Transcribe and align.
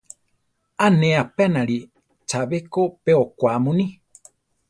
A 0.85 0.87
ne 0.99 1.09
apénali 1.23 1.77
chabé 2.29 2.57
ko 2.73 2.81
pe 3.03 3.11
okwá 3.23 3.51
muní. 3.63 3.85